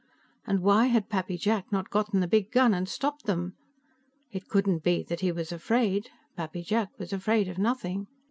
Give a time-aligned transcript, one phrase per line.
[0.47, 3.53] And why had Pappy Jack not gotten the big gun and stopped them.
[4.31, 8.07] It couldn't be that he was afraid; Pappy Jack was afraid of nothing.